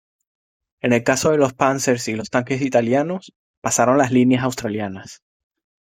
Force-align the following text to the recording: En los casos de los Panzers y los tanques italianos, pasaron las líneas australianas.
En 0.81 0.89
los 0.89 1.03
casos 1.03 1.29
de 1.31 1.37
los 1.37 1.53
Panzers 1.53 2.07
y 2.07 2.15
los 2.15 2.31
tanques 2.31 2.63
italianos, 2.63 3.33
pasaron 3.61 3.99
las 3.99 4.09
líneas 4.11 4.43
australianas. 4.43 5.21